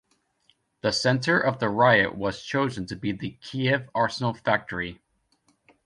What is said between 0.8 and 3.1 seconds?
The center of the riot was chosen to